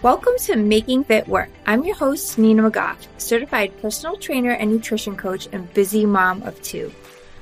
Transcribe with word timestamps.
Welcome 0.00 0.34
to 0.42 0.56
Making 0.56 1.02
Fit 1.02 1.26
Work. 1.26 1.48
I'm 1.66 1.84
your 1.84 1.96
host, 1.96 2.38
Nina 2.38 2.70
McGough, 2.70 2.96
certified 3.16 3.72
personal 3.82 4.16
trainer 4.16 4.52
and 4.52 4.70
nutrition 4.70 5.16
coach 5.16 5.48
and 5.50 5.72
busy 5.74 6.06
mom 6.06 6.42
of 6.44 6.62
two. 6.62 6.92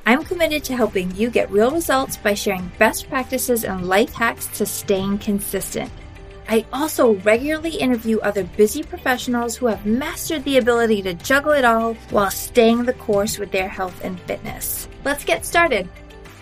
I'm 0.07 0.25
committed 0.25 0.65
to 0.65 0.77
helping 0.77 1.15
you 1.15 1.29
get 1.29 1.51
real 1.51 1.71
results 1.71 2.17
by 2.17 2.33
sharing 2.33 2.73
best 2.79 3.09
practices 3.09 3.65
and 3.65 3.87
life 3.87 4.15
hacks 4.15 4.47
to 4.57 4.65
staying 4.65 5.19
consistent. 5.19 5.93
I 6.49 6.65
also 6.73 7.17
regularly 7.17 7.77
interview 7.77 8.21
other 8.21 8.45
busy 8.45 8.83
professionals 8.83 9.57
who 9.57 9.67
have 9.67 9.85
mastered 9.85 10.45
the 10.45 10.59
ability 10.59 11.03
to 11.03 11.15
juggle 11.15 11.53
it 11.53 11.65
all 11.65 11.95
while 12.11 12.31
staying 12.31 12.85
the 12.85 12.93
course 12.95 13.39
with 13.39 13.51
their 13.51 13.69
health 13.69 14.01
and 14.05 14.19
fitness. 14.21 14.89
Let's 15.05 15.25
get 15.25 15.45
started. 15.45 15.89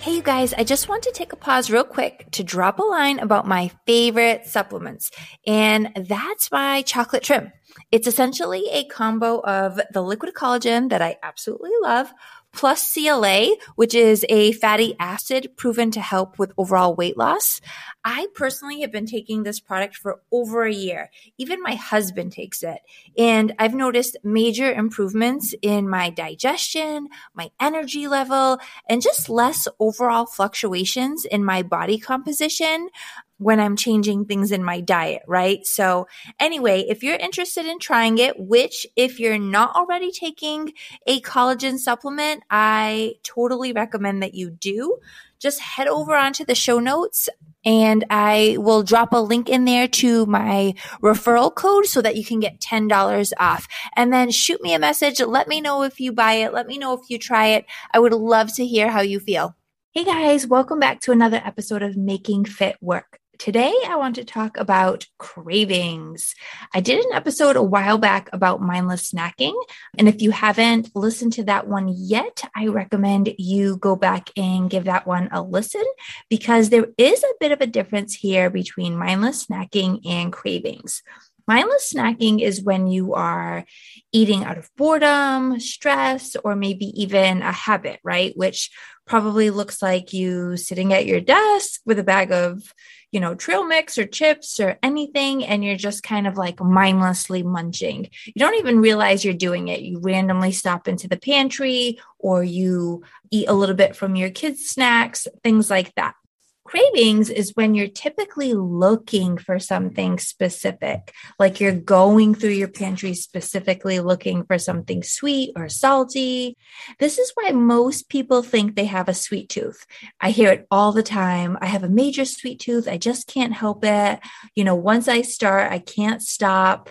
Hey, 0.05 0.17
you 0.17 0.23
guys, 0.23 0.53
I 0.53 0.65
just 0.65 0.87
want 0.87 1.05
to 1.05 1.13
take 1.13 1.33
a 1.33 1.37
pause 1.37 1.71
real 1.71 1.83
quick 1.83 2.27
to 2.33 2.45
drop 2.45 2.79
a 2.79 2.83
line 2.83 3.21
about 3.21 3.49
my 3.49 3.71
favorite 3.87 4.45
supplements, 4.45 5.11
and 5.47 5.93
that's 5.97 6.53
my 6.53 6.83
chocolate 6.83 7.23
trim. 7.23 7.51
It's 7.91 8.07
essentially 8.07 8.69
a 8.71 8.85
combo 8.85 9.41
of 9.41 9.81
the 9.95 10.03
liquid 10.03 10.35
collagen 10.35 10.91
that 10.91 11.01
I 11.01 11.17
absolutely 11.23 11.71
love 11.81 12.13
plus 12.53 12.93
CLA, 12.93 13.57
which 13.77 13.95
is 13.95 14.27
a 14.29 14.53
fatty 14.53 14.95
acid 15.01 15.57
proven 15.57 15.91
to 15.93 16.03
help 16.03 16.39
with 16.39 16.53
overall 16.59 16.95
weight 16.95 17.17
loss. 17.17 17.63
I 18.05 18.27
personally 18.35 18.83
have 18.83 18.93
been 18.93 19.07
taking 19.07 19.43
this 19.43 19.61
product 19.61 19.97
for 19.97 20.21
over 20.31 20.65
a 20.65 20.73
year. 20.73 21.11
Even 21.39 21.63
my 21.63 21.75
husband 21.75 22.33
takes 22.33 22.63
it. 22.63 22.81
And 23.17 23.55
I've 23.59 23.75
noticed 23.75 24.19
major 24.23 24.71
improvements 24.71 25.55
in 25.63 25.89
my 25.89 26.11
digestion, 26.11 27.09
my 27.35 27.51
energy 27.59 28.07
level, 28.07 28.59
and 28.89 29.01
just 29.01 29.31
less 29.31 29.67
overall 29.81 30.27
fluctuations 30.27 31.25
in 31.25 31.45
my 31.45 31.63
body 31.63 31.99
composition 31.99 32.91
when 33.39 33.59
I'm 33.59 33.77
changing 33.77 34.27
things 34.27 34.53
in 34.53 34.63
my 34.63 34.81
diet, 34.81 35.23
right? 35.27 35.67
So 35.67 36.07
anyway, 36.39 36.85
if 36.89 37.03
you're 37.03 37.17
interested 37.17 37.67
in 37.67 37.79
trying 37.79 38.19
it, 38.19 38.39
which 38.39 38.87
if 38.97 39.19
you're 39.19 39.39
not 39.39 39.75
already 39.75 40.13
taking 40.13 40.73
a 41.07 41.21
collagen 41.21 41.79
supplement, 41.79 42.43
I 42.51 43.15
totally 43.23 43.73
recommend 43.73 44.23
that 44.23 44.35
you 44.35 44.51
do. 44.51 44.99
Just 45.41 45.61
head 45.61 45.89
over 45.89 46.15
onto 46.15 46.45
the 46.45 46.55
show 46.55 46.79
notes 46.79 47.29
and 47.65 48.05
I 48.11 48.57
will 48.59 48.83
drop 48.83 49.13
a 49.13 49.19
link 49.19 49.49
in 49.49 49.65
there 49.65 49.89
to 49.89 50.27
my 50.27 50.75
referral 51.03 51.55
code 51.55 51.87
so 51.87 52.03
that 52.03 52.17
you 52.17 52.25
can 52.25 52.41
get 52.41 52.61
$10 52.61 53.33
off. 53.39 53.67
And 53.97 54.13
then 54.13 54.31
shoot 54.31 54.63
me 54.63 54.75
a 54.75 54.79
message. 54.79 55.21
Let 55.21 55.49
me 55.49 55.61
know 55.61 55.83
if 55.83 56.01
you 56.01 56.13
buy 56.13 56.35
it. 56.35 56.53
Let 56.53 56.67
me 56.67 56.79
know 56.79 56.93
if 56.95 57.09
you 57.09 57.19
try 57.19 57.49
it. 57.49 57.67
I 57.93 57.99
would 57.99 58.13
love 58.13 58.55
to 58.57 58.67
hear 58.67 58.91
how 58.91 59.01
you 59.01 59.21
feel. 59.21 59.57
Hey 59.93 60.05
guys, 60.05 60.47
welcome 60.47 60.81
back 60.81 61.01
to 61.03 61.13
another 61.13 61.41
episode 61.45 61.83
of 61.83 61.97
Making 61.97 62.45
Fit 62.45 62.77
Work. 62.81 63.21
Today, 63.39 63.75
I 63.87 63.97
want 63.97 64.15
to 64.17 64.25
talk 64.25 64.57
about 64.57 65.07
cravings. 65.19 66.35
I 66.73 66.81
did 66.81 67.05
an 67.05 67.13
episode 67.13 67.57
a 67.57 67.63
while 67.63 67.99
back 67.99 68.29
about 68.33 68.63
mindless 68.63 69.11
snacking. 69.11 69.55
And 69.99 70.09
if 70.09 70.23
you 70.23 70.31
haven't 70.31 70.95
listened 70.95 71.33
to 71.35 71.45
that 71.45 71.67
one 71.67 71.89
yet, 71.89 72.43
I 72.57 72.69
recommend 72.69 73.35
you 73.39 73.77
go 73.77 73.97
back 73.97 74.31
and 74.37 74.71
give 74.71 74.85
that 74.85 75.07
one 75.07 75.29
a 75.33 75.43
listen 75.43 75.85
because 76.31 76.71
there 76.71 76.89
is 76.97 77.23
a 77.25 77.35
bit 77.41 77.53
of 77.53 77.61
a 77.61 77.67
difference 77.67 78.15
here 78.15 78.51
between 78.51 78.97
mindless 78.97 79.47
snacking 79.47 80.01
and 80.07 80.33
cravings. 80.33 81.03
Mindless 81.47 81.93
snacking 81.93 82.41
is 82.41 82.63
when 82.63 82.87
you 82.87 83.15
are 83.15 83.65
eating 84.13 84.45
out 84.45 84.57
of 84.57 84.71
boredom, 84.77 85.61
stress, 85.61 86.37
or 86.43 86.57
maybe 86.57 86.87
even 87.01 87.43
a 87.43 87.53
habit, 87.53 88.01
right? 88.03 88.33
Which 88.37 88.71
probably 89.07 89.51
looks 89.51 89.83
like 89.83 90.15
you 90.15 90.57
sitting 90.57 90.95
at 90.95 91.05
your 91.05 91.21
desk 91.21 91.81
with 91.85 91.99
a 91.99 92.05
bag 92.05 92.33
of 92.33 92.73
you 93.15 93.21
know, 93.21 93.33
trail 93.33 93.65
mix 93.65 93.97
or 93.97 94.05
chips 94.05 94.59
or 94.59 94.77
anything, 94.83 95.45
and 95.45 95.65
you're 95.65 95.77
just 95.77 96.03
kind 96.03 96.27
of 96.27 96.37
like 96.37 96.61
mindlessly 96.61 97.45
munching. 97.45 98.11
You 98.25 98.33
don't 98.35 98.57
even 98.59 98.81
realize 98.81 99.25
you're 99.25 99.35
doing 99.35 99.69
it. 99.69 99.83
You 99.83 100.01
randomly 100.01 100.51
stop 100.51 100.89
into 100.89 101.07
the 101.07 101.17
pantry 101.17 102.01
or 102.19 102.43
you 102.43 103.05
eat 103.31 103.49
a 103.49 103.53
little 103.53 103.77
bit 103.77 103.95
from 103.95 104.17
your 104.17 104.31
kids' 104.31 104.67
snacks, 104.67 105.29
things 105.45 105.71
like 105.71 105.95
that. 105.95 106.17
Cravings 106.65 107.29
is 107.29 107.53
when 107.55 107.75
you're 107.75 107.89
typically 107.89 108.55
looking 108.55 109.37
for 109.37 109.59
something 109.59 110.19
specific, 110.19 111.13
like 111.39 111.61
you're 111.61 111.73
going 111.73 112.35
through 112.35 112.51
your 112.51 112.69
pantry 112.69 113.13
specifically 113.13 114.01
looking 114.01 114.45
for 114.47 114.59
something 114.59 115.03
sweet 115.03 115.53
or 115.57 115.69
salty. 115.69 116.57
This 116.99 117.19
is 117.19 117.33
why 117.35 117.51
most 117.51 118.09
people 118.09 118.43
think 118.43 118.75
they 118.75 118.87
have 118.87 119.11
a 119.11 119.15
sweet 119.15 119.51
tooth. 119.51 119.85
I 120.21 120.31
hear 120.31 120.51
it 120.53 120.67
all 120.71 120.93
the 120.93 121.03
time. 121.03 121.59
I 121.61 121.67
have 121.67 121.85
a 121.85 121.89
major 121.89 122.25
sweet 122.25 122.61
tooth. 122.61 122.89
I 122.89 122.97
just 122.97 123.27
can't 123.27 123.53
help 123.53 123.85
it. 123.85 124.21
You 124.55 124.65
know, 124.65 124.75
once 124.75 125.07
I 125.07 125.21
start, 125.21 125.71
I 125.71 125.81
can't 125.81 126.23
stop. 126.23 126.89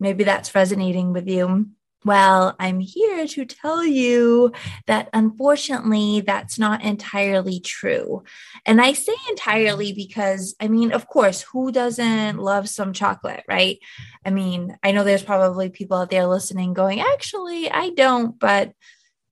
Maybe 0.00 0.24
that's 0.24 0.54
resonating 0.54 1.12
with 1.12 1.28
you. 1.28 1.66
Well, 2.02 2.56
I'm 2.58 2.80
here 2.80 3.26
to 3.26 3.44
tell 3.44 3.84
you 3.84 4.52
that 4.86 5.10
unfortunately, 5.12 6.22
that's 6.22 6.58
not 6.58 6.82
entirely 6.82 7.60
true. 7.60 8.22
And 8.64 8.80
I 8.80 8.94
say 8.94 9.14
entirely 9.28 9.92
because, 9.92 10.54
I 10.58 10.68
mean, 10.68 10.92
of 10.92 11.06
course, 11.06 11.42
who 11.42 11.70
doesn't 11.70 12.38
love 12.38 12.70
some 12.70 12.94
chocolate, 12.94 13.44
right? 13.46 13.78
I 14.24 14.30
mean, 14.30 14.78
I 14.82 14.92
know 14.92 15.04
there's 15.04 15.22
probably 15.22 15.68
people 15.68 15.98
out 15.98 16.10
there 16.10 16.26
listening 16.26 16.72
going, 16.72 17.00
actually, 17.00 17.70
I 17.70 17.90
don't, 17.90 18.38
but 18.38 18.72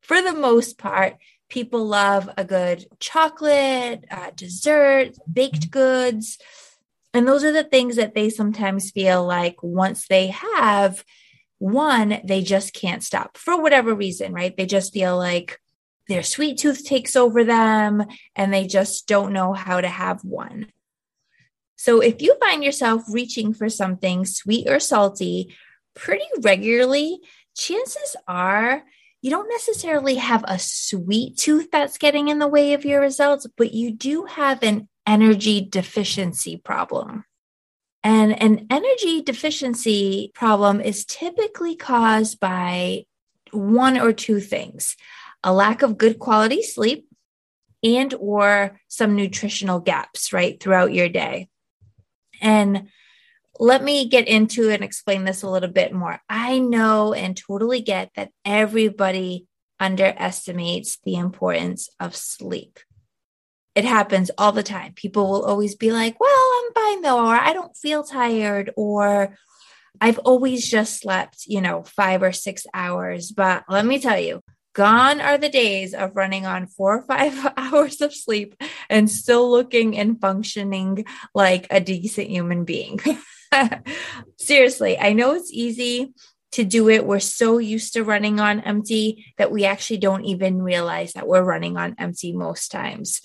for 0.02 0.20
the 0.20 0.34
most 0.34 0.76
part, 0.76 1.16
people 1.48 1.86
love 1.86 2.28
a 2.36 2.44
good 2.44 2.84
chocolate, 3.00 4.04
uh, 4.10 4.30
dessert, 4.36 5.12
baked 5.30 5.70
goods. 5.70 6.36
And 7.14 7.26
those 7.26 7.44
are 7.44 7.52
the 7.52 7.64
things 7.64 7.96
that 7.96 8.14
they 8.14 8.28
sometimes 8.28 8.90
feel 8.90 9.24
like 9.24 9.62
once 9.62 10.06
they 10.06 10.26
have, 10.26 11.02
one, 11.58 12.20
they 12.24 12.42
just 12.42 12.72
can't 12.72 13.02
stop 13.02 13.36
for 13.36 13.60
whatever 13.60 13.94
reason, 13.94 14.32
right? 14.32 14.56
They 14.56 14.66
just 14.66 14.92
feel 14.92 15.16
like 15.16 15.58
their 16.08 16.22
sweet 16.22 16.58
tooth 16.58 16.84
takes 16.84 17.16
over 17.16 17.44
them 17.44 18.04
and 18.34 18.52
they 18.52 18.66
just 18.66 19.06
don't 19.06 19.32
know 19.32 19.52
how 19.52 19.80
to 19.80 19.88
have 19.88 20.24
one. 20.24 20.68
So 21.76 22.00
if 22.00 22.22
you 22.22 22.36
find 22.40 22.64
yourself 22.64 23.02
reaching 23.08 23.54
for 23.54 23.68
something 23.68 24.24
sweet 24.24 24.68
or 24.68 24.80
salty 24.80 25.54
pretty 25.94 26.24
regularly, 26.40 27.20
chances 27.56 28.16
are 28.26 28.82
you 29.20 29.30
don't 29.30 29.48
necessarily 29.48 30.14
have 30.16 30.44
a 30.46 30.58
sweet 30.58 31.36
tooth 31.36 31.70
that's 31.70 31.98
getting 31.98 32.28
in 32.28 32.38
the 32.38 32.48
way 32.48 32.72
of 32.72 32.84
your 32.84 33.00
results, 33.00 33.46
but 33.56 33.72
you 33.72 33.90
do 33.90 34.24
have 34.24 34.62
an 34.62 34.88
energy 35.06 35.60
deficiency 35.60 36.56
problem. 36.56 37.24
And 38.08 38.40
an 38.42 38.68
energy 38.70 39.20
deficiency 39.20 40.32
problem 40.34 40.80
is 40.80 41.04
typically 41.04 41.76
caused 41.76 42.40
by 42.40 43.04
one 43.50 43.98
or 43.98 44.14
two 44.14 44.40
things 44.40 44.96
a 45.44 45.52
lack 45.52 45.82
of 45.82 45.98
good 45.98 46.18
quality 46.18 46.62
sleep 46.62 47.06
and 47.82 48.14
or 48.14 48.80
some 48.88 49.14
nutritional 49.14 49.78
gaps 49.78 50.32
right 50.32 50.58
throughout 50.58 50.94
your 50.94 51.10
day. 51.10 51.50
And 52.40 52.88
let 53.60 53.84
me 53.84 54.08
get 54.08 54.26
into 54.26 54.70
and 54.70 54.82
explain 54.82 55.24
this 55.24 55.42
a 55.42 55.50
little 55.50 55.68
bit 55.68 55.92
more. 55.92 56.18
I 56.30 56.60
know 56.60 57.12
and 57.12 57.36
totally 57.36 57.82
get 57.82 58.12
that 58.16 58.30
everybody 58.42 59.46
underestimates 59.78 60.96
the 61.04 61.16
importance 61.16 61.90
of 62.00 62.16
sleep 62.16 62.78
it 63.78 63.84
happens 63.84 64.28
all 64.36 64.50
the 64.50 64.64
time. 64.64 64.92
People 64.94 65.30
will 65.30 65.44
always 65.44 65.76
be 65.76 65.92
like, 65.92 66.18
well, 66.18 66.50
I'm 66.58 66.72
fine 66.74 67.02
though, 67.02 67.24
or 67.24 67.36
I 67.36 67.52
don't 67.52 67.76
feel 67.76 68.02
tired, 68.02 68.72
or 68.76 69.36
I've 70.00 70.18
always 70.18 70.68
just 70.68 70.98
slept, 71.00 71.44
you 71.46 71.60
know, 71.60 71.84
five 71.84 72.24
or 72.24 72.32
six 72.32 72.66
hours. 72.74 73.30
But 73.30 73.62
let 73.68 73.86
me 73.86 74.00
tell 74.00 74.18
you, 74.18 74.42
gone 74.72 75.20
are 75.20 75.38
the 75.38 75.48
days 75.48 75.94
of 75.94 76.16
running 76.16 76.44
on 76.44 76.66
four 76.66 76.96
or 76.98 77.02
five 77.02 77.52
hours 77.56 78.00
of 78.00 78.12
sleep 78.12 78.56
and 78.90 79.08
still 79.08 79.48
looking 79.48 79.96
and 79.96 80.20
functioning 80.20 81.04
like 81.32 81.68
a 81.70 81.78
decent 81.78 82.30
human 82.30 82.64
being. 82.64 82.98
Seriously, 84.38 84.98
I 84.98 85.12
know 85.12 85.34
it's 85.34 85.52
easy 85.52 86.14
to 86.50 86.64
do 86.64 86.88
it. 86.88 87.06
We're 87.06 87.20
so 87.20 87.58
used 87.58 87.92
to 87.92 88.02
running 88.02 88.40
on 88.40 88.58
empty 88.58 89.24
that 89.36 89.52
we 89.52 89.64
actually 89.66 89.98
don't 89.98 90.24
even 90.24 90.62
realize 90.62 91.12
that 91.12 91.28
we're 91.28 91.44
running 91.44 91.76
on 91.76 91.94
empty 91.96 92.32
most 92.32 92.72
times. 92.72 93.20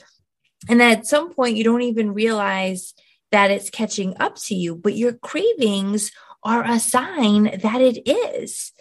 And 0.69 0.81
at 0.81 1.07
some 1.07 1.33
point, 1.33 1.57
you 1.57 1.63
don't 1.63 1.81
even 1.81 2.13
realize 2.13 2.93
that 3.31 3.51
it's 3.51 3.69
catching 3.69 4.15
up 4.19 4.35
to 4.35 4.55
you, 4.55 4.75
but 4.75 4.95
your 4.95 5.13
cravings 5.13 6.11
are 6.43 6.63
a 6.63 6.79
sign 6.79 7.59
that 7.61 7.81
it 7.81 8.07
is. 8.07 8.71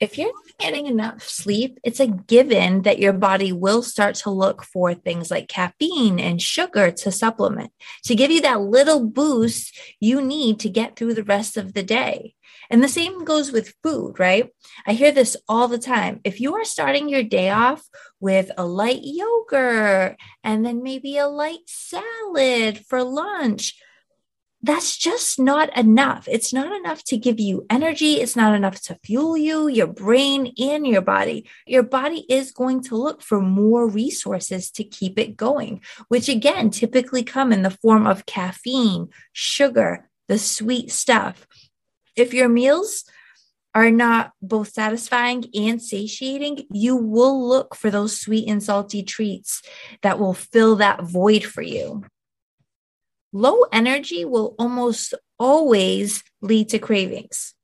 If 0.00 0.16
you're 0.16 0.28
not 0.28 0.58
getting 0.58 0.86
enough 0.86 1.22
sleep, 1.22 1.78
it's 1.84 2.00
a 2.00 2.06
given 2.06 2.82
that 2.82 2.98
your 2.98 3.12
body 3.12 3.52
will 3.52 3.82
start 3.82 4.14
to 4.16 4.30
look 4.30 4.64
for 4.64 4.94
things 4.94 5.30
like 5.30 5.48
caffeine 5.48 6.18
and 6.18 6.40
sugar 6.40 6.90
to 6.90 7.12
supplement 7.12 7.70
to 8.04 8.14
give 8.14 8.30
you 8.30 8.40
that 8.40 8.62
little 8.62 9.04
boost 9.06 9.78
you 10.00 10.22
need 10.22 10.58
to 10.60 10.70
get 10.70 10.96
through 10.96 11.12
the 11.12 11.24
rest 11.24 11.58
of 11.58 11.74
the 11.74 11.82
day. 11.82 12.34
And 12.70 12.82
the 12.82 12.88
same 12.88 13.24
goes 13.24 13.50
with 13.50 13.74
food, 13.82 14.20
right? 14.20 14.50
I 14.86 14.92
hear 14.92 15.10
this 15.10 15.36
all 15.48 15.66
the 15.66 15.78
time. 15.78 16.20
If 16.22 16.40
you 16.40 16.54
are 16.54 16.64
starting 16.64 17.08
your 17.08 17.24
day 17.24 17.50
off 17.50 17.84
with 18.20 18.50
a 18.56 18.64
light 18.64 19.00
yogurt 19.02 20.16
and 20.44 20.64
then 20.64 20.82
maybe 20.82 21.18
a 21.18 21.26
light 21.26 21.66
salad 21.66 22.84
for 22.88 23.02
lunch, 23.02 23.74
that's 24.62 24.96
just 24.96 25.40
not 25.40 25.74
enough. 25.76 26.28
It's 26.30 26.52
not 26.52 26.70
enough 26.76 27.02
to 27.04 27.16
give 27.16 27.40
you 27.40 27.66
energy. 27.70 28.20
It's 28.20 28.36
not 28.36 28.54
enough 28.54 28.80
to 28.82 28.98
fuel 29.02 29.36
you, 29.36 29.68
your 29.68 29.86
brain, 29.86 30.52
and 30.58 30.86
your 30.86 31.00
body. 31.00 31.48
Your 31.66 31.82
body 31.82 32.26
is 32.28 32.52
going 32.52 32.82
to 32.84 32.96
look 32.96 33.22
for 33.22 33.40
more 33.40 33.88
resources 33.88 34.70
to 34.72 34.84
keep 34.84 35.18
it 35.18 35.36
going, 35.36 35.80
which 36.08 36.28
again 36.28 36.70
typically 36.70 37.22
come 37.22 37.52
in 37.52 37.62
the 37.62 37.70
form 37.70 38.06
of 38.06 38.26
caffeine, 38.26 39.08
sugar, 39.32 40.10
the 40.28 40.38
sweet 40.38 40.90
stuff. 40.90 41.46
If 42.16 42.34
your 42.34 42.48
meals 42.48 43.04
are 43.74 43.90
not 43.90 44.32
both 44.42 44.72
satisfying 44.72 45.44
and 45.54 45.80
satiating, 45.80 46.66
you 46.72 46.96
will 46.96 47.48
look 47.48 47.76
for 47.76 47.90
those 47.90 48.20
sweet 48.20 48.48
and 48.48 48.62
salty 48.62 49.02
treats 49.02 49.62
that 50.02 50.18
will 50.18 50.34
fill 50.34 50.76
that 50.76 51.04
void 51.04 51.44
for 51.44 51.62
you. 51.62 52.04
Low 53.32 53.62
energy 53.72 54.24
will 54.24 54.56
almost 54.58 55.14
always 55.38 56.24
lead 56.42 56.68
to 56.70 56.78
cravings. 56.80 57.54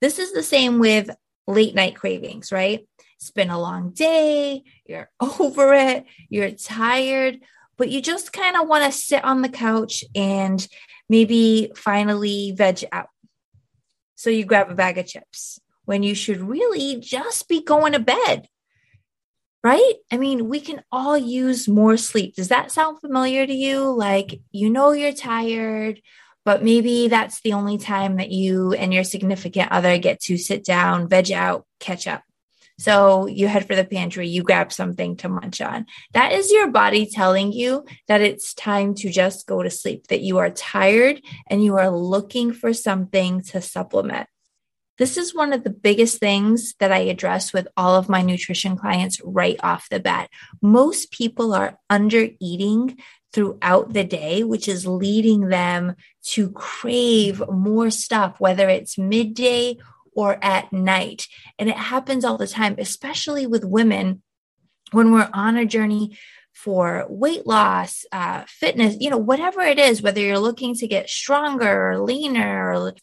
This 0.00 0.18
is 0.18 0.32
the 0.32 0.42
same 0.42 0.78
with 0.78 1.10
late 1.46 1.74
night 1.74 1.96
cravings, 1.96 2.52
right? 2.52 2.86
It's 3.16 3.30
been 3.30 3.50
a 3.50 3.60
long 3.60 3.90
day, 3.90 4.62
you're 4.86 5.10
over 5.20 5.74
it, 5.74 6.04
you're 6.28 6.50
tired, 6.50 7.38
but 7.76 7.90
you 7.90 8.02
just 8.02 8.32
kind 8.32 8.56
of 8.56 8.68
want 8.68 8.84
to 8.84 8.92
sit 8.98 9.24
on 9.24 9.40
the 9.40 9.48
couch 9.48 10.04
and 10.14 10.66
maybe 11.08 11.72
finally 11.74 12.52
veg 12.52 12.84
out. 12.92 13.08
So 14.20 14.28
you 14.28 14.44
grab 14.44 14.70
a 14.70 14.74
bag 14.74 14.98
of 14.98 15.06
chips 15.06 15.58
when 15.86 16.02
you 16.02 16.14
should 16.14 16.42
really 16.42 17.00
just 17.00 17.48
be 17.48 17.62
going 17.62 17.94
to 17.94 17.98
bed 17.98 18.48
right? 19.62 19.94
I 20.10 20.16
mean, 20.16 20.48
we 20.48 20.60
can 20.60 20.82
all 20.90 21.18
use 21.18 21.68
more 21.68 21.96
sleep. 21.96 22.34
Does 22.34 22.48
that 22.48 22.72
sound 22.72 23.00
familiar 23.00 23.46
to 23.46 23.52
you? 23.52 23.90
Like, 23.90 24.40
you 24.52 24.70
know, 24.70 24.92
you're 24.92 25.12
tired, 25.12 26.00
but 26.44 26.64
maybe 26.64 27.08
that's 27.08 27.42
the 27.42 27.52
only 27.52 27.76
time 27.76 28.16
that 28.16 28.30
you 28.30 28.72
and 28.72 28.94
your 28.94 29.04
significant 29.04 29.70
other 29.70 29.98
get 29.98 30.20
to 30.22 30.38
sit 30.38 30.64
down, 30.64 31.08
veg 31.08 31.30
out, 31.30 31.66
catch 31.78 32.06
up. 32.06 32.22
So 32.80 33.26
you 33.26 33.46
head 33.46 33.66
for 33.66 33.76
the 33.76 33.84
pantry, 33.84 34.26
you 34.26 34.42
grab 34.42 34.72
something 34.72 35.18
to 35.18 35.28
munch 35.28 35.60
on. 35.60 35.84
That 36.14 36.32
is 36.32 36.50
your 36.50 36.68
body 36.68 37.04
telling 37.04 37.52
you 37.52 37.84
that 38.08 38.22
it's 38.22 38.54
time 38.54 38.94
to 38.94 39.10
just 39.10 39.46
go 39.46 39.62
to 39.62 39.68
sleep, 39.68 40.06
that 40.06 40.22
you 40.22 40.38
are 40.38 40.48
tired 40.48 41.20
and 41.50 41.62
you 41.62 41.76
are 41.76 41.90
looking 41.90 42.54
for 42.54 42.72
something 42.72 43.42
to 43.42 43.60
supplement. 43.60 44.28
This 44.96 45.18
is 45.18 45.34
one 45.34 45.52
of 45.52 45.62
the 45.62 45.68
biggest 45.68 46.20
things 46.20 46.74
that 46.78 46.90
I 46.90 47.00
address 47.00 47.52
with 47.52 47.68
all 47.76 47.96
of 47.96 48.08
my 48.08 48.22
nutrition 48.22 48.78
clients 48.78 49.20
right 49.22 49.60
off 49.62 49.90
the 49.90 50.00
bat. 50.00 50.30
Most 50.62 51.10
people 51.10 51.52
are 51.52 51.78
under 51.90 52.28
eating 52.40 52.96
throughout 53.34 53.92
the 53.92 54.04
day, 54.04 54.42
which 54.42 54.68
is 54.68 54.86
leading 54.86 55.48
them 55.48 55.96
to 56.28 56.50
crave 56.52 57.42
more 57.46 57.90
stuff, 57.90 58.40
whether 58.40 58.70
it's 58.70 58.96
midday 58.96 59.76
or 60.14 60.42
at 60.42 60.72
night. 60.72 61.26
And 61.58 61.68
it 61.68 61.76
happens 61.76 62.24
all 62.24 62.36
the 62.36 62.46
time, 62.46 62.76
especially 62.78 63.46
with 63.46 63.64
women 63.64 64.22
when 64.92 65.12
we're 65.12 65.30
on 65.32 65.56
a 65.56 65.66
journey 65.66 66.18
for 66.52 67.06
weight 67.08 67.46
loss, 67.46 68.04
uh, 68.12 68.44
fitness, 68.46 68.96
you 69.00 69.08
know, 69.08 69.18
whatever 69.18 69.60
it 69.60 69.78
is, 69.78 70.02
whether 70.02 70.20
you're 70.20 70.38
looking 70.38 70.74
to 70.74 70.88
get 70.88 71.08
stronger 71.08 71.90
or 71.90 72.00
leaner 72.00 72.74
or 72.74 72.94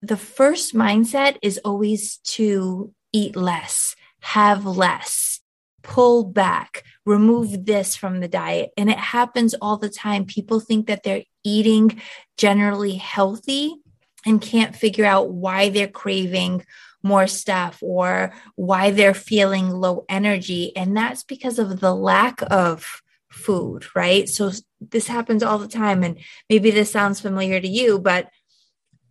the 0.00 0.16
first 0.16 0.74
mindset 0.74 1.36
is 1.42 1.58
always 1.64 2.18
to 2.18 2.92
eat 3.12 3.36
less, 3.36 3.96
have 4.20 4.64
less, 4.64 5.40
pull 5.82 6.24
back, 6.24 6.82
remove 7.04 7.66
this 7.66 7.96
from 7.96 8.20
the 8.20 8.28
diet. 8.28 8.70
And 8.76 8.90
it 8.90 8.98
happens 8.98 9.54
all 9.60 9.76
the 9.76 9.88
time. 9.88 10.24
People 10.24 10.60
think 10.60 10.86
that 10.86 11.02
they're 11.02 11.24
eating 11.42 12.00
generally 12.36 12.96
healthy 12.96 13.76
and 14.26 14.40
can't 14.40 14.76
figure 14.76 15.04
out 15.04 15.30
why 15.30 15.68
they're 15.68 15.88
craving 15.88 16.64
more 17.02 17.26
stuff 17.26 17.78
or 17.82 18.32
why 18.56 18.90
they're 18.90 19.14
feeling 19.14 19.68
low 19.68 20.04
energy. 20.08 20.74
And 20.76 20.96
that's 20.96 21.22
because 21.22 21.58
of 21.58 21.80
the 21.80 21.94
lack 21.94 22.40
of 22.50 23.02
food, 23.30 23.84
right? 23.94 24.28
So 24.28 24.52
this 24.80 25.06
happens 25.06 25.42
all 25.42 25.58
the 25.58 25.68
time. 25.68 26.02
And 26.02 26.18
maybe 26.48 26.70
this 26.70 26.90
sounds 26.90 27.20
familiar 27.20 27.60
to 27.60 27.68
you, 27.68 27.98
but 27.98 28.30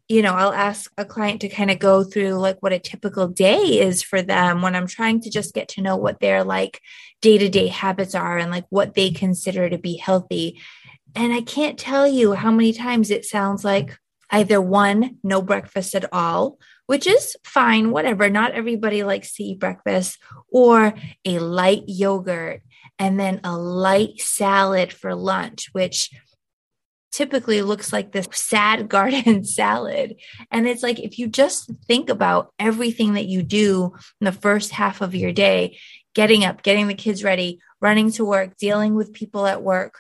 you 0.09 0.21
know, 0.21 0.33
I'll 0.33 0.53
ask 0.53 0.91
a 0.97 1.05
client 1.05 1.41
to 1.41 1.49
kind 1.49 1.71
of 1.71 1.79
go 1.79 2.03
through 2.03 2.33
like 2.33 2.57
what 2.59 2.73
a 2.73 2.79
typical 2.79 3.27
day 3.27 3.79
is 3.79 4.03
for 4.03 4.21
them 4.21 4.61
when 4.61 4.75
I'm 4.75 4.87
trying 4.87 5.21
to 5.21 5.29
just 5.29 5.53
get 5.53 5.69
to 5.69 5.81
know 5.81 5.95
what 5.95 6.19
their 6.19 6.43
like 6.43 6.81
day 7.21 7.37
to 7.37 7.47
day 7.47 7.67
habits 7.67 8.13
are 8.13 8.37
and 8.37 8.51
like 8.51 8.65
what 8.69 8.95
they 8.95 9.11
consider 9.11 9.69
to 9.69 9.77
be 9.77 9.95
healthy. 9.95 10.59
And 11.15 11.31
I 11.31 11.41
can't 11.41 11.79
tell 11.79 12.07
you 12.07 12.33
how 12.33 12.51
many 12.51 12.73
times 12.73 13.11
it 13.11 13.23
sounds 13.23 13.63
like 13.63 13.97
either 14.33 14.59
one, 14.59 15.17
no 15.23 15.41
breakfast 15.41 15.95
at 15.95 16.11
all, 16.11 16.57
which 16.87 17.07
is 17.07 17.37
fine, 17.45 17.91
whatever. 17.91 18.29
Not 18.29 18.51
everybody 18.51 19.03
likes 19.03 19.35
to 19.35 19.43
eat 19.43 19.59
breakfast, 19.59 20.17
or 20.51 20.93
a 21.23 21.39
light 21.39 21.83
yogurt 21.87 22.61
and 22.99 23.19
then 23.19 23.39
a 23.43 23.55
light 23.55 24.19
salad 24.19 24.91
for 24.91 25.15
lunch, 25.15 25.69
which 25.71 26.09
typically 27.11 27.61
looks 27.61 27.93
like 27.93 28.11
this 28.11 28.27
sad 28.33 28.89
garden 28.89 29.43
salad. 29.43 30.15
And 30.51 30.67
it's 30.67 30.83
like, 30.83 30.99
if 30.99 31.19
you 31.19 31.27
just 31.27 31.71
think 31.87 32.09
about 32.09 32.51
everything 32.57 33.13
that 33.13 33.27
you 33.27 33.43
do 33.43 33.93
in 34.19 34.25
the 34.25 34.31
first 34.31 34.71
half 34.71 35.01
of 35.01 35.13
your 35.13 35.31
day, 35.31 35.77
getting 36.15 36.43
up, 36.43 36.63
getting 36.63 36.87
the 36.87 36.95
kids 36.95 37.23
ready, 37.23 37.59
running 37.79 38.11
to 38.13 38.25
work, 38.25 38.57
dealing 38.57 38.95
with 38.95 39.13
people 39.13 39.45
at 39.45 39.61
work, 39.61 39.99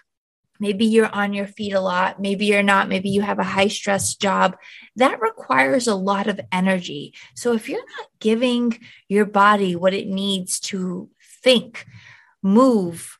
maybe 0.59 0.85
you're 0.85 1.13
on 1.13 1.33
your 1.33 1.47
feet 1.47 1.73
a 1.73 1.79
lot, 1.79 2.21
maybe 2.21 2.45
you're 2.45 2.63
not, 2.63 2.89
maybe 2.89 3.09
you 3.09 3.21
have 3.21 3.39
a 3.39 3.43
high 3.43 3.67
stress 3.67 4.15
job, 4.15 4.55
that 4.95 5.21
requires 5.21 5.87
a 5.87 5.95
lot 5.95 6.27
of 6.27 6.39
energy. 6.51 7.13
So 7.35 7.53
if 7.53 7.67
you're 7.67 7.85
not 7.97 8.07
giving 8.19 8.79
your 9.07 9.25
body 9.25 9.75
what 9.75 9.93
it 9.93 10.07
needs 10.07 10.59
to 10.61 11.09
think, 11.43 11.85
move, 12.41 13.17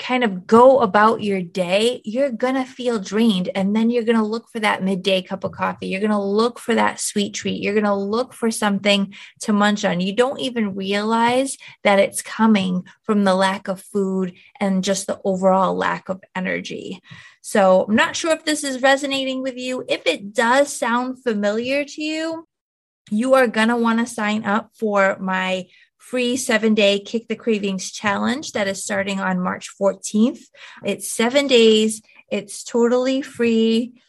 kind 0.00 0.24
of 0.24 0.46
go 0.46 0.80
about 0.80 1.22
your 1.22 1.42
day, 1.42 2.00
you're 2.04 2.32
going 2.32 2.54
to 2.54 2.64
feel 2.64 2.98
drained. 2.98 3.50
And 3.54 3.76
then 3.76 3.90
you're 3.90 4.02
going 4.02 4.16
to 4.18 4.24
look 4.24 4.48
for 4.48 4.58
that 4.58 4.82
midday 4.82 5.22
cup 5.22 5.44
of 5.44 5.52
coffee. 5.52 5.88
You're 5.88 6.00
going 6.00 6.10
to 6.10 6.18
look 6.18 6.58
for 6.58 6.74
that 6.74 6.98
sweet 6.98 7.34
treat. 7.34 7.62
You're 7.62 7.74
going 7.74 7.84
to 7.84 7.94
look 7.94 8.32
for 8.32 8.50
something 8.50 9.14
to 9.42 9.52
munch 9.52 9.84
on. 9.84 10.00
You 10.00 10.14
don't 10.14 10.40
even 10.40 10.74
realize 10.74 11.58
that 11.84 11.98
it's 11.98 12.22
coming 12.22 12.84
from 13.04 13.24
the 13.24 13.34
lack 13.34 13.68
of 13.68 13.80
food 13.80 14.34
and 14.58 14.82
just 14.82 15.06
the 15.06 15.20
overall 15.22 15.74
lack 15.74 16.08
of 16.08 16.22
energy. 16.34 17.00
So 17.42 17.84
I'm 17.84 17.94
not 17.94 18.16
sure 18.16 18.32
if 18.32 18.44
this 18.44 18.64
is 18.64 18.82
resonating 18.82 19.42
with 19.42 19.56
you. 19.56 19.84
If 19.86 20.06
it 20.06 20.32
does 20.32 20.74
sound 20.74 21.22
familiar 21.22 21.84
to 21.84 22.02
you, 22.02 22.46
you 23.10 23.34
are 23.34 23.46
going 23.46 23.68
to 23.68 23.76
want 23.76 23.98
to 23.98 24.06
sign 24.06 24.44
up 24.44 24.70
for 24.78 25.18
my 25.20 25.66
free 26.00 26.36
seven 26.36 26.74
day 26.74 26.98
Kick 26.98 27.28
the 27.28 27.36
Cravings 27.36 27.92
challenge 27.92 28.52
that 28.52 28.66
is 28.66 28.82
starting 28.82 29.20
on 29.20 29.38
March 29.38 29.68
14th. 29.80 30.40
It's 30.84 31.12
seven 31.12 31.46
days, 31.46 32.02
it's 32.30 32.64
totally 32.64 33.22
free. 33.22 34.02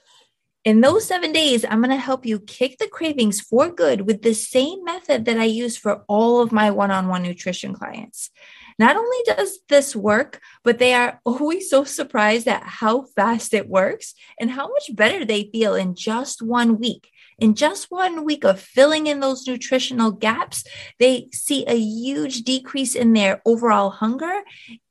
In 0.64 0.82
those 0.82 1.06
seven 1.06 1.32
days, 1.32 1.66
I'm 1.66 1.82
going 1.82 1.90
to 1.90 1.98
help 1.98 2.26
you 2.26 2.40
kick 2.40 2.78
the 2.78 2.88
cravings 2.88 3.42
for 3.42 3.70
good 3.70 4.02
with 4.02 4.22
the 4.22 4.34
same 4.34 4.84
method 4.84 5.26
that 5.26 5.40
I 5.40 5.46
use 5.46 5.76
for 5.76 6.04
all 6.08 6.40
of 6.40 6.52
my 6.52 6.70
one 6.70 6.92
on 6.92 7.08
one 7.08 7.24
nutrition 7.24 7.74
clients. 7.74 8.30
Not 8.78 8.96
only 8.96 9.18
does 9.26 9.60
this 9.70 9.96
work, 9.96 10.40
but 10.64 10.78
they 10.78 10.94
are 10.94 11.20
always 11.26 11.70
so 11.70 11.84
surprised 11.84 12.48
at 12.48 12.64
how 12.64 13.06
fast 13.16 13.54
it 13.54 13.68
works 13.68 14.14
and 14.40 14.52
how 14.52 14.68
much 14.68 14.96
better 14.96 15.26
they 15.26 15.50
feel 15.52 15.76
in 15.76 15.96
just 15.96 16.42
one 16.42 16.80
week 16.80 17.10
in 17.42 17.56
just 17.56 17.90
one 17.90 18.24
week 18.24 18.46
of 18.46 18.62
filling 18.62 19.08
in 19.08 19.20
those 19.20 19.48
nutritional 19.48 20.12
gaps, 20.12 20.64
they 21.00 21.28
see 21.34 21.66
a 21.66 21.76
huge 21.76 22.44
decrease 22.44 22.94
in 22.94 23.14
their 23.14 23.42
overall 23.46 23.90
hunger 23.90 24.42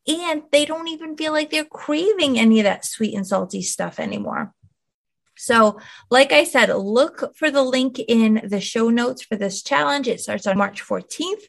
and 0.08 0.42
they 0.50 0.64
don't 0.64 0.88
even 0.88 1.16
feel 1.16 1.32
like 1.32 1.50
they're 1.50 1.64
craving 1.64 2.38
any 2.38 2.58
of 2.58 2.64
that 2.64 2.84
sweet 2.84 3.14
and 3.14 3.26
salty 3.26 3.62
stuff 3.62 4.00
anymore. 4.00 4.52
So, 5.36 5.78
like 6.10 6.32
I 6.32 6.44
said, 6.44 6.68
look 6.68 7.34
for 7.36 7.50
the 7.50 7.62
link 7.62 7.98
in 7.98 8.42
the 8.44 8.60
show 8.60 8.90
notes 8.90 9.22
for 9.22 9.36
this 9.36 9.62
challenge. 9.62 10.08
It 10.08 10.20
starts 10.20 10.46
on 10.46 10.58
March 10.58 10.82
14th. 10.82 11.44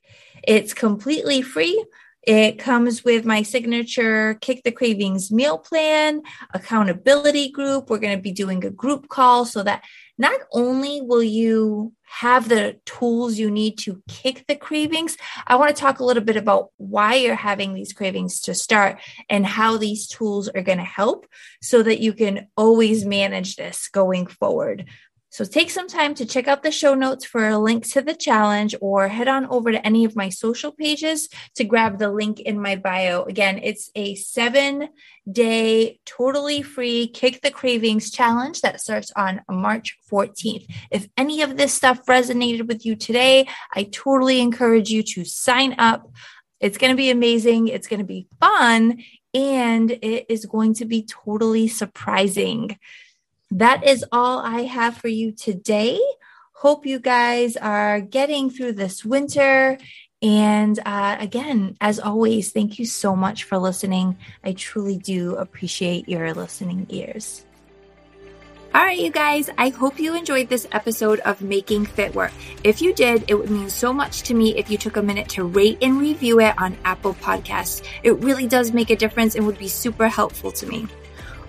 It's 0.47 0.73
completely 0.73 1.41
free. 1.41 1.83
It 2.23 2.59
comes 2.59 3.03
with 3.03 3.25
my 3.25 3.41
signature 3.41 4.35
Kick 4.35 4.61
the 4.63 4.71
Cravings 4.71 5.31
meal 5.31 5.57
plan, 5.57 6.21
accountability 6.53 7.49
group. 7.49 7.89
We're 7.89 7.97
going 7.97 8.15
to 8.15 8.21
be 8.21 8.31
doing 8.31 8.63
a 8.63 8.69
group 8.69 9.09
call 9.09 9.43
so 9.45 9.63
that 9.63 9.83
not 10.21 10.39
only 10.51 11.01
will 11.01 11.23
you 11.23 11.93
have 12.03 12.47
the 12.47 12.77
tools 12.85 13.39
you 13.39 13.49
need 13.49 13.79
to 13.79 14.03
kick 14.07 14.45
the 14.47 14.55
cravings, 14.55 15.17
I 15.47 15.55
want 15.55 15.75
to 15.75 15.81
talk 15.81 15.99
a 15.99 16.05
little 16.05 16.23
bit 16.23 16.37
about 16.37 16.69
why 16.77 17.15
you're 17.15 17.33
having 17.33 17.73
these 17.73 17.91
cravings 17.91 18.39
to 18.41 18.53
start 18.53 18.99
and 19.29 19.47
how 19.47 19.77
these 19.77 20.07
tools 20.07 20.47
are 20.47 20.61
going 20.61 20.77
to 20.77 20.83
help 20.83 21.25
so 21.59 21.81
that 21.81 22.01
you 22.01 22.13
can 22.13 22.47
always 22.55 23.03
manage 23.03 23.55
this 23.55 23.87
going 23.87 24.27
forward. 24.27 24.85
So 25.31 25.45
take 25.45 25.69
some 25.69 25.87
time 25.87 26.13
to 26.15 26.25
check 26.25 26.49
out 26.49 26.61
the 26.61 26.73
show 26.73 26.93
notes 26.93 27.23
for 27.23 27.47
a 27.47 27.57
link 27.57 27.87
to 27.91 28.01
the 28.01 28.13
challenge 28.13 28.75
or 28.81 29.07
head 29.07 29.29
on 29.29 29.45
over 29.45 29.71
to 29.71 29.85
any 29.87 30.03
of 30.03 30.13
my 30.13 30.27
social 30.27 30.73
pages 30.73 31.29
to 31.55 31.63
grab 31.63 31.99
the 31.99 32.11
link 32.11 32.41
in 32.41 32.61
my 32.61 32.75
bio. 32.75 33.23
Again, 33.23 33.61
it's 33.63 33.89
a 33.95 34.15
seven 34.15 34.89
day, 35.31 36.01
totally 36.05 36.61
free 36.61 37.07
Kick 37.07 37.41
the 37.41 37.49
Cravings 37.49 38.11
challenge 38.11 38.59
that 38.59 38.81
starts 38.81 39.09
on 39.15 39.39
March 39.49 39.97
14th. 40.11 40.65
If 40.91 41.07
any 41.15 41.43
of 41.43 41.55
this 41.55 41.73
stuff 41.73 42.05
resonated 42.07 42.67
with 42.67 42.85
you 42.85 42.97
today, 42.97 43.47
I 43.73 43.83
totally 43.83 44.41
encourage 44.41 44.89
you 44.89 45.01
to 45.01 45.23
sign 45.23 45.75
up. 45.77 46.11
It's 46.59 46.77
going 46.77 46.91
to 46.91 46.97
be 46.97 47.09
amazing. 47.09 47.69
It's 47.69 47.87
going 47.87 48.01
to 48.01 48.05
be 48.05 48.27
fun 48.41 49.01
and 49.33 49.91
it 49.91 50.25
is 50.27 50.45
going 50.45 50.73
to 50.73 50.85
be 50.85 51.03
totally 51.03 51.69
surprising 51.69 52.77
that 53.51 53.85
is 53.85 54.05
all 54.11 54.39
I 54.39 54.61
have 54.61 54.97
for 54.97 55.07
you 55.07 55.31
today. 55.31 55.99
Hope 56.53 56.85
you 56.85 56.99
guys 56.99 57.57
are 57.57 57.99
getting 57.99 58.49
through 58.49 58.73
this 58.73 59.03
winter. 59.03 59.77
And 60.21 60.79
uh, 60.85 61.17
again, 61.19 61.75
as 61.81 61.99
always, 61.99 62.51
thank 62.51 62.77
you 62.77 62.85
so 62.85 63.15
much 63.15 63.43
for 63.43 63.57
listening. 63.57 64.17
I 64.43 64.53
truly 64.53 64.97
do 64.97 65.35
appreciate 65.35 66.07
your 66.07 66.33
listening 66.33 66.85
ears. 66.89 67.45
All 68.73 68.81
right, 68.81 68.97
you 68.97 69.11
guys, 69.11 69.49
I 69.57 69.67
hope 69.67 69.99
you 69.99 70.15
enjoyed 70.15 70.47
this 70.47 70.65
episode 70.71 71.19
of 71.21 71.41
Making 71.41 71.85
Fit 71.85 72.15
Work. 72.15 72.31
If 72.63 72.81
you 72.81 72.93
did, 72.93 73.25
it 73.27 73.33
would 73.33 73.49
mean 73.49 73.69
so 73.69 73.91
much 73.91 74.21
to 74.23 74.33
me 74.33 74.57
if 74.57 74.69
you 74.69 74.77
took 74.77 74.95
a 74.95 75.01
minute 75.01 75.27
to 75.29 75.43
rate 75.43 75.79
and 75.81 75.99
review 75.99 76.39
it 76.39 76.53
on 76.57 76.77
Apple 76.85 77.15
Podcasts. 77.15 77.85
It 78.03 78.11
really 78.19 78.47
does 78.47 78.71
make 78.71 78.89
a 78.89 78.95
difference 78.95 79.35
and 79.35 79.45
would 79.45 79.57
be 79.57 79.67
super 79.67 80.07
helpful 80.07 80.53
to 80.53 80.65
me. 80.67 80.87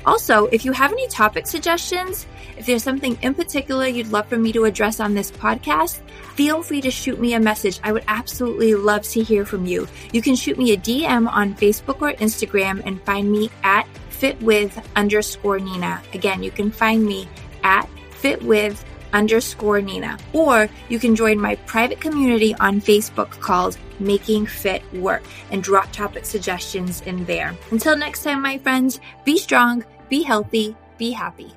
Also, 0.04 0.46
if 0.46 0.64
you 0.64 0.72
have 0.72 0.92
any 0.92 1.06
topic 1.08 1.46
suggestions, 1.46 2.26
if 2.56 2.66
there's 2.66 2.82
something 2.82 3.18
in 3.22 3.34
particular 3.34 3.86
you'd 3.86 4.12
love 4.12 4.26
for 4.26 4.36
me 4.36 4.52
to 4.52 4.64
address 4.64 5.00
on 5.00 5.14
this 5.14 5.30
podcast, 5.30 6.00
feel 6.34 6.62
free 6.62 6.80
to 6.80 6.90
shoot 6.90 7.20
me 7.20 7.34
a 7.34 7.40
message. 7.40 7.80
I 7.82 7.92
would 7.92 8.04
absolutely 8.08 8.74
love 8.74 9.02
to 9.10 9.22
hear 9.22 9.44
from 9.44 9.66
you. 9.66 9.86
You 10.12 10.22
can 10.22 10.36
shoot 10.36 10.58
me 10.58 10.72
a 10.72 10.76
DM 10.76 11.28
on 11.30 11.54
Facebook 11.54 12.02
or 12.02 12.12
Instagram 12.14 12.82
and 12.84 13.02
find 13.02 13.30
me 13.30 13.50
at 13.62 13.86
fitwith 14.10 14.84
underscore 14.96 15.58
Nina. 15.58 16.02
Again, 16.14 16.42
you 16.42 16.50
can 16.50 16.70
find 16.70 17.04
me 17.04 17.28
at 17.64 17.88
fitwith 18.10 18.84
underscore 19.12 19.80
Nina. 19.80 20.18
Or 20.32 20.68
you 20.88 20.98
can 20.98 21.14
join 21.16 21.40
my 21.40 21.56
private 21.66 22.00
community 22.00 22.54
on 22.56 22.80
Facebook 22.80 23.30
called 23.40 23.76
Making 23.98 24.46
Fit 24.46 24.82
Work 24.94 25.22
and 25.50 25.62
drop 25.62 25.92
topic 25.92 26.24
suggestions 26.24 27.00
in 27.02 27.24
there. 27.24 27.54
Until 27.70 27.96
next 27.96 28.22
time, 28.22 28.42
my 28.42 28.58
friends, 28.58 29.00
be 29.24 29.38
strong, 29.38 29.84
be 30.12 30.22
healthy, 30.22 30.76
be 30.98 31.10
happy. 31.10 31.50